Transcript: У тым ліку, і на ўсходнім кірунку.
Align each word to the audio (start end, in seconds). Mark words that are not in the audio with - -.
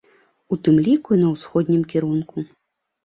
У 0.55 0.57
тым 0.67 0.79
ліку, 0.87 1.09
і 1.19 1.21
на 1.25 1.29
ўсходнім 1.35 1.83
кірунку. 1.95 2.37